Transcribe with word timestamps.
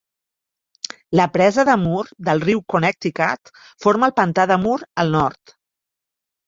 La 1.19 1.27
presa 1.35 1.65
de 1.69 1.75
Moore 1.83 2.17
del 2.31 2.41
riu 2.47 2.65
Connecticut 2.75 3.55
forma 3.87 4.11
el 4.13 4.19
pantà 4.23 4.49
de 4.55 4.63
Moore 4.67 4.93
al 5.05 5.19
nord. 5.21 5.59